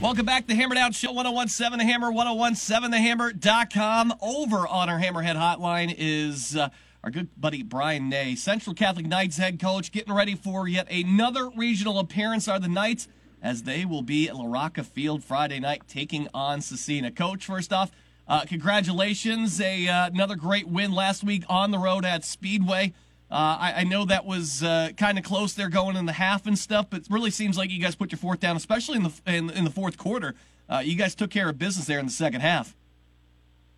[0.00, 4.14] Welcome back to Hammer Down Show 1017 The Hammer, 1017TheHammer.com.
[4.22, 6.68] Over on our Hammerhead hotline is uh,
[7.02, 11.50] our good buddy Brian Nay, Central Catholic Knights head coach, getting ready for yet another
[11.50, 12.46] regional appearance.
[12.46, 13.08] Are the Knights
[13.42, 17.12] as they will be at LaRocca Field Friday night taking on Scecina.
[17.14, 17.90] Coach, first off,
[18.28, 19.60] uh, congratulations.
[19.60, 22.92] A, uh, another great win last week on the road at Speedway.
[23.30, 26.46] Uh, I, I, know that was uh, kind of close there going in the half
[26.46, 29.02] and stuff, but it really seems like you guys put your fourth down, especially in
[29.02, 30.34] the in, in the fourth quarter.
[30.66, 32.74] Uh, you guys took care of business there in the second half.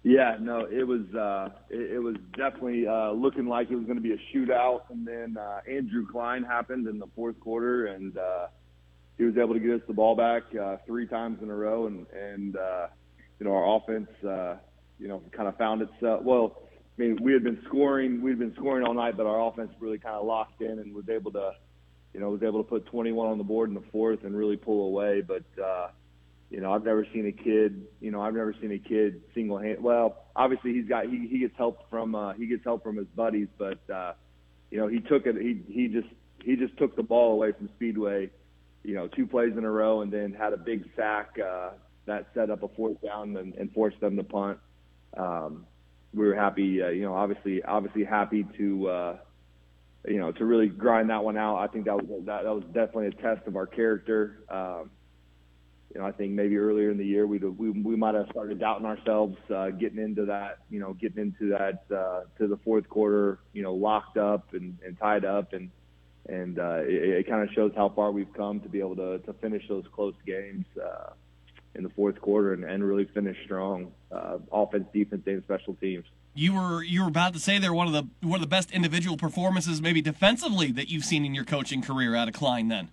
[0.03, 3.99] Yeah, no, it was uh, it, it was definitely uh, looking like it was going
[3.99, 8.17] to be a shootout, and then uh, Andrew Klein happened in the fourth quarter, and
[8.17, 8.47] uh,
[9.19, 10.45] he was able to get us the ball back
[10.87, 12.87] three times in a row, and and uh,
[13.41, 14.57] you know our offense, uh,
[14.99, 16.23] you know, kind of found itself.
[16.23, 16.63] Well,
[17.01, 19.97] I mean, we had been scoring, we'd been scoring all night, but our offense really
[19.97, 21.53] kind of locked in and was able to,
[22.13, 24.59] you know, was able to put 21 on the board in the fourth and really
[24.59, 25.23] pull away.
[25.23, 25.89] But, uh,
[26.51, 29.57] you know, I've never seen a kid, you know, I've never seen a kid single
[29.57, 29.83] hand.
[29.83, 33.07] Well, obviously he's got, he, he gets help from, uh, he gets help from his
[33.17, 34.13] buddies, but, uh,
[34.71, 36.09] you know, he took it, he, he just,
[36.45, 38.29] he just took the ball away from Speedway,
[38.85, 41.71] you know, two plays in a row and then had a big sack, uh,
[42.05, 44.59] that set up a fourth down and, and forced them to punt.
[45.17, 45.65] Um,
[46.13, 49.17] we were happy, uh, you know, obviously, obviously happy to, uh,
[50.07, 51.59] you know, to really grind that one out.
[51.59, 54.45] I think that was that, that was definitely a test of our character.
[54.49, 54.91] Um,
[55.95, 58.61] you know, I think maybe earlier in the year we'd we we might have started
[58.61, 62.89] doubting ourselves, uh, getting into that, you know, getting into that uh, to the fourth
[62.89, 65.71] quarter, you know, locked up and, and tied up, and
[66.29, 69.19] and uh, it, it kind of shows how far we've come to be able to
[69.19, 70.65] to finish those close games.
[70.81, 71.11] Uh,
[71.75, 76.05] in the fourth quarter and, and really finish strong, uh, offense, defense, and special teams.
[76.35, 78.71] You were you were about to say they're one of the one of the best
[78.71, 82.69] individual performances, maybe defensively, that you've seen in your coaching career out of Klein.
[82.69, 82.89] Then.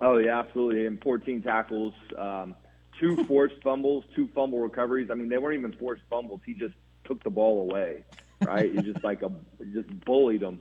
[0.00, 0.86] Oh yeah, absolutely.
[0.86, 2.54] And 14 tackles, um,
[3.00, 5.10] two forced fumbles, two fumble recoveries.
[5.10, 6.40] I mean, they weren't even forced fumbles.
[6.46, 8.04] He just took the ball away,
[8.44, 8.72] right?
[8.72, 9.30] he just like a
[9.72, 10.60] just bullied them.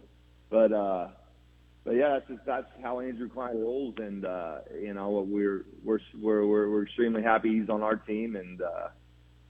[0.50, 1.08] But uh,
[1.84, 6.00] but yeah, that's just, that's how Andrew Klein rolls, and uh, you know we're we're
[6.19, 8.90] we're we're extremely happy he's on our team, and uh,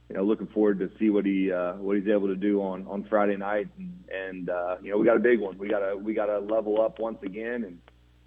[0.10, 2.88] you know looking forward to see what he uh, what he's able to do on
[2.88, 5.58] on Friday night, and, and uh, you know we got a big one.
[5.58, 7.80] We got to we got to level up once again, and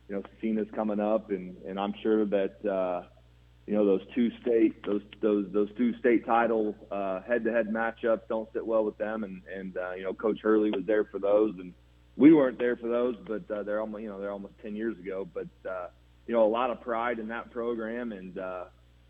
[0.08, 3.06] you know Scecina's coming up, and and I'm sure that uh,
[3.66, 8.52] you know those two state those those those two state title uh, head-to-head matchups don't
[8.52, 11.54] sit well with them, and and uh, you know Coach Hurley was there for those,
[11.58, 11.72] and
[12.16, 14.98] we weren't there for those, but uh, they're almost you know they're almost ten years
[14.98, 15.28] ago.
[15.32, 15.88] But uh,
[16.26, 18.64] you know a lot of pride in that program, and uh,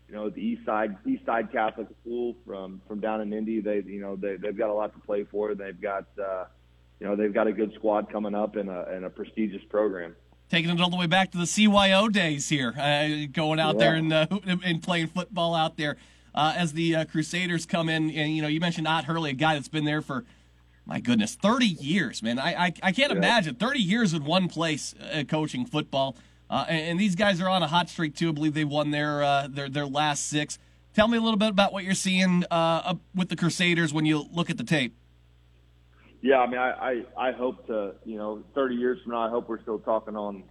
[0.07, 3.61] you know the East Side East Side Catholic School from from down in Indy.
[3.61, 5.53] They you know they they've got a lot to play for.
[5.55, 6.45] They've got uh,
[6.99, 10.15] you know they've got a good squad coming up in a in a prestigious program.
[10.49, 13.79] Taking it all the way back to the CYO days here, uh, going out yeah.
[13.79, 14.27] there and uh,
[14.63, 15.97] and playing football out there.
[16.33, 19.33] Uh, as the uh, Crusaders come in, and you know, you mentioned Ott Hurley, a
[19.33, 20.25] guy that's been there for
[20.85, 22.39] my goodness, 30 years, man.
[22.39, 23.17] I I, I can't yeah.
[23.17, 26.15] imagine 30 years in one place uh, coaching football.
[26.49, 28.29] Uh, and, and, these guys are on a hot streak too.
[28.29, 30.59] I believe they won their uh, their their last six.
[30.93, 34.25] Tell me a little bit about what you're seeing uh, with the Crusaders when you
[34.31, 34.95] look at the tape.
[36.21, 36.71] Yeah, I mean, I,
[37.17, 40.15] I I hope to you know 30 years from now, I hope we're still talking
[40.15, 40.43] on,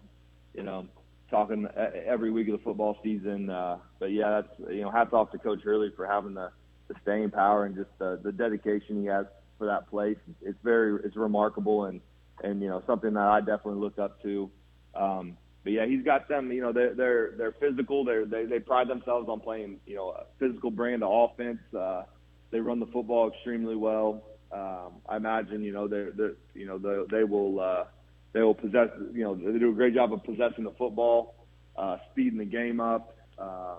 [0.53, 0.89] you know,
[1.31, 1.67] talking
[2.07, 3.49] every week of the football season.
[3.49, 6.51] Uh, but yeah, that's you know, hats off to Coach Hurley for having the
[6.89, 9.27] the staying power and just the, the dedication he has
[9.59, 10.19] for that place.
[10.43, 12.01] It's very it's remarkable and
[12.43, 14.51] and you know something that I definitely look up to.
[14.95, 16.53] Um, but yeah, he's got them.
[16.53, 18.05] You know, they're they're they're physical.
[18.05, 21.59] They're, they they pride themselves on playing you know a physical brand of offense.
[21.77, 22.03] Uh,
[22.51, 24.23] they run the football extremely well.
[24.53, 27.85] Um, I imagine you know they're, they're you know they, they will uh,
[28.33, 31.35] they will possess you know they do a great job of possessing the football,
[31.77, 33.17] uh, speeding the game up.
[33.39, 33.77] Uh,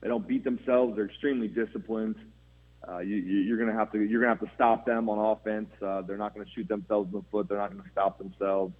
[0.00, 0.96] they don't beat themselves.
[0.96, 2.16] They're extremely disciplined.
[2.88, 5.18] Uh, you, you're going to have to you're going to have to stop them on
[5.18, 5.68] offense.
[5.82, 7.48] Uh, they're not going to shoot themselves in the foot.
[7.48, 8.74] They're not going to stop themselves.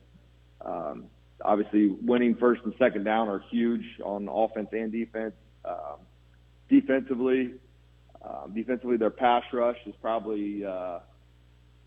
[0.65, 1.05] Um,
[1.45, 5.34] obviously, winning first and second down are huge on offense and defense.
[5.65, 5.98] Um,
[6.69, 7.54] defensively,
[8.25, 11.01] um, defensively, their pass rush is probably uh,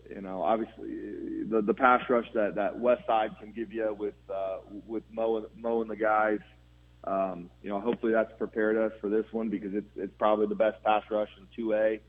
[0.08, 4.14] you know obviously the the pass rush that that West Side can give you with
[4.32, 6.40] uh, with Mo Mo and the guys.
[7.04, 10.54] Um, you know, hopefully that's prepared us for this one because it's it's probably the
[10.54, 12.00] best pass rush in 2A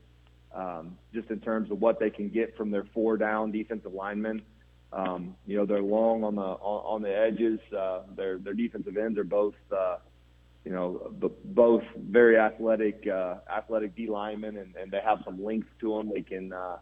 [0.54, 4.42] um, just in terms of what they can get from their four down defensive linemen.
[4.92, 7.58] Um, you know, they're long on the on, on the edges.
[7.76, 9.96] Uh, their their defensive ends are both, uh,
[10.64, 15.42] you know, b- both very athletic uh, athletic D linemen, and, and they have some
[15.42, 16.10] length to them.
[16.14, 16.76] They can, uh,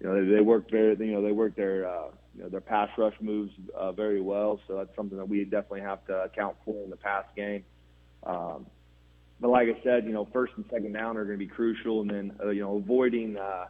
[0.00, 2.60] you know, they, they work very, you know, they work their uh, you know their
[2.60, 4.60] pass rush moves uh, very well.
[4.66, 7.64] So that's something that we definitely have to account for in the pass game.
[8.24, 8.66] Um,
[9.40, 12.00] but like I said, you know, first and second down are going to be crucial,
[12.00, 13.66] and then uh, you know, avoiding uh,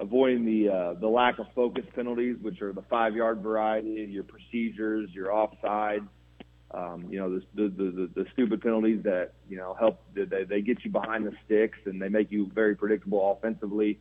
[0.00, 4.24] avoiding the uh, the lack of focus penalties, which are the five yard variety, your
[4.24, 6.02] procedures, your offside.
[6.74, 10.62] Um, you know, the, the, the, the stupid penalties that, you know, help, they, they
[10.62, 13.98] get you behind the sticks and they make you very predictable offensively.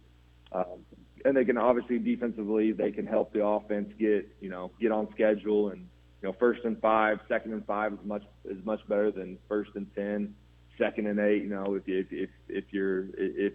[0.53, 0.85] Um,
[1.25, 5.07] and they can obviously defensively, they can help the offense get, you know, get on
[5.11, 5.87] schedule and,
[6.21, 9.71] you know, first and five, second and five is much, is much better than first
[9.75, 10.33] and 10,
[10.77, 11.43] second and eight.
[11.43, 13.53] You know, if, you, if, if, if you're, if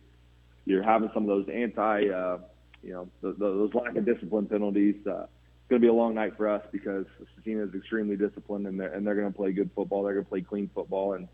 [0.65, 2.39] you're having some of those anti, uh,
[2.83, 6.15] you know, the, those lack of discipline penalties, uh, it's going to be a long
[6.15, 9.53] night for us because Scecina is extremely disciplined and they're, and they're going to play
[9.53, 10.03] good football.
[10.03, 11.15] They're going to play clean football.
[11.15, 11.29] And,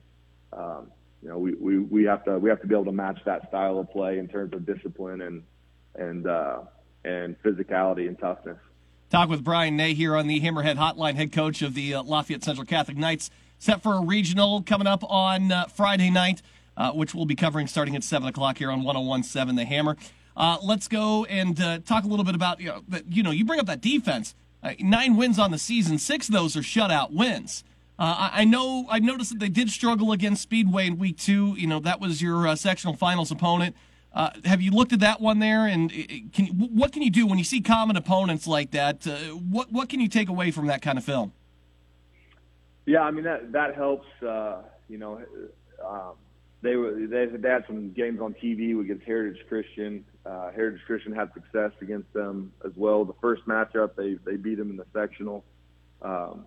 [0.53, 0.91] um,
[1.23, 3.49] you know, we, we, we have to, we have to be able to match that
[3.49, 5.43] style of play in terms of discipline and,
[5.95, 6.61] and, uh,
[7.05, 8.59] and physicality and toughness.
[9.11, 12.43] Talk with Brian Nay here on the Hammerhead Hotline, head coach of the uh, Lafayette
[12.43, 16.41] Central Catholic Knights, set for a regional coming up on uh, Friday night,
[16.77, 19.97] uh, which we'll be covering starting at 7 o'clock here on 1017 The Hammer.
[20.35, 23.45] Uh, let's go and uh, talk a little bit about you know, you know you
[23.45, 24.35] bring up that defense.
[24.81, 27.65] Nine wins on the season, six of those are shutout wins.
[27.99, 31.55] Uh, I, I, know I noticed that they did struggle against Speedway in week two.
[31.59, 33.77] You know that was your uh, sectional finals opponent.
[34.15, 35.67] Uh, have you looked at that one there?
[35.67, 35.91] And
[36.33, 39.05] can what can you do when you see common opponents like that?
[39.51, 41.33] what what can you take away from that kind of film?
[42.85, 44.07] Yeah, I mean that that helps.
[44.21, 45.23] you know,
[45.87, 46.15] um,
[46.63, 50.05] they were they had some games on TV against Heritage Christian.
[50.25, 53.05] Uh, Heritage Christian had success against them as well.
[53.05, 55.45] The first matchup they they beat them in the sectional,
[56.03, 56.47] um,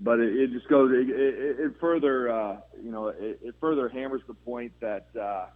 [0.00, 3.88] but it, it just goes it, it, it further uh, you know it, it further
[3.88, 5.46] hammers the point that uh,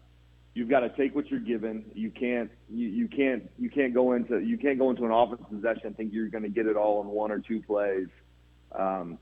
[0.55, 1.85] you've got to take what you're given.
[1.95, 5.49] You can't you, you can't you can't go into you can't go into an offensive
[5.49, 8.09] possession and think you're going to get it all in one or two plays.
[8.73, 9.19] Um,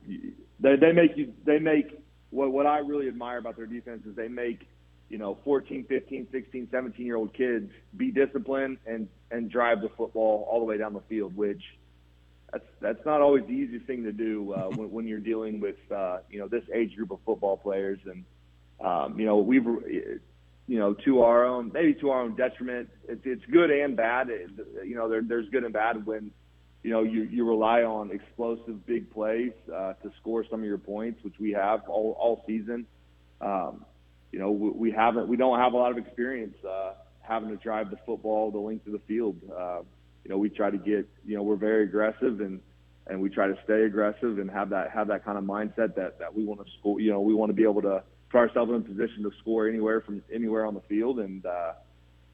[0.61, 4.17] they they make you they make what what I really admire about their defense is
[4.17, 4.67] they make
[5.09, 9.91] you know 14, 15, 16, 17 year old kids be disciplined and and drive the
[9.97, 11.63] football all the way down the field, which
[12.53, 15.77] that's that's not always the easiest thing to do uh, when, when you're dealing with
[15.95, 18.25] uh, you know this age group of football players and
[18.85, 19.67] um, you know we've
[20.71, 22.89] you know to our own maybe to our own detriment.
[23.09, 24.31] It's it's good and bad.
[24.31, 24.51] It,
[24.85, 26.31] you know there, there's good and bad when
[26.83, 30.79] you know, you, you rely on explosive big plays uh, to score some of your
[30.79, 32.87] points, which we have all, all season.
[33.41, 33.85] Um,
[34.33, 37.57] you know, we, we haven't, we don't have a lot of experience uh, having to
[37.57, 39.37] drive the football the length of the field.
[39.55, 39.81] Uh,
[40.25, 42.61] you know, we try to get, you know, we're very aggressive and
[43.07, 46.19] and we try to stay aggressive and have that have that kind of mindset that
[46.19, 47.01] that we want to score.
[47.01, 50.01] You know, we want to be able to put ourselves in position to score anywhere
[50.01, 51.73] from anywhere on the field, and uh,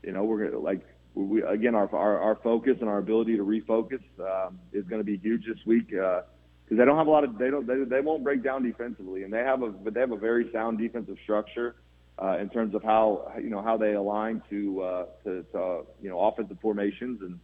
[0.03, 3.43] you know, we're gonna like we, again, our, our, our focus and our ability to
[3.43, 6.23] refocus um, is going to be huge this week because
[6.71, 9.23] uh, they don't have a lot of they don't they, they won't break down defensively.
[9.23, 11.77] And they have a but they have a very sound defensive structure
[12.23, 16.11] uh, in terms of how you know how they align to uh, to, to you
[16.11, 17.23] know offensive formations.
[17.23, 17.41] And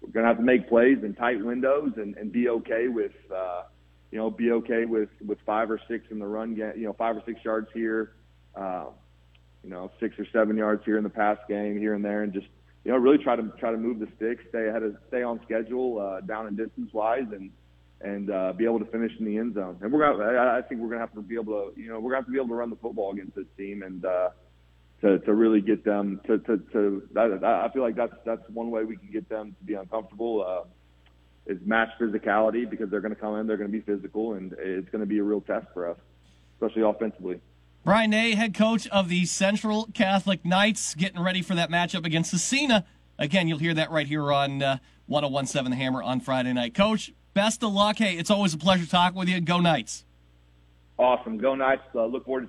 [0.00, 3.12] we're going to have to make plays in tight windows and, and be okay with
[3.34, 3.64] uh,
[4.10, 6.92] you know be okay with with five or six in the run game you know
[6.92, 8.12] five or six yards here.
[8.54, 8.86] Uh,
[9.62, 12.32] you know, six or seven yards here in the pass game, here and there, and
[12.32, 12.46] just
[12.84, 15.40] you know, really try to try to move the sticks, stay ahead of, stay on
[15.44, 17.50] schedule, uh, down and distance wise, and
[18.00, 19.76] and uh, be able to finish in the end zone.
[19.82, 22.12] And we're gonna, I, think we're gonna have to be able to, you know, we're
[22.12, 24.30] gonna have to be able to run the football against this team and uh,
[25.02, 27.02] to to really get them to to to.
[27.12, 30.44] That, I feel like that's that's one way we can get them to be uncomfortable.
[30.46, 30.68] Uh,
[31.50, 34.52] is match physicality because they're going to come in, they're going to be physical, and
[34.58, 35.98] it's going to be a real test for us,
[36.54, 37.40] especially offensively.
[37.84, 42.32] Brian Nay, head coach of the Central Catholic Knights, getting ready for that matchup against
[42.32, 42.84] Scecina.
[43.18, 46.74] Again, you'll hear that right here on uh, 1017 The Hammer on Friday night.
[46.74, 47.98] Coach, best of luck.
[47.98, 49.40] Hey, it's always a pleasure talking with you.
[49.40, 50.04] Go Knights.
[50.98, 51.38] Awesome.
[51.38, 51.82] Go Knights.
[51.94, 52.48] Uh, look forward to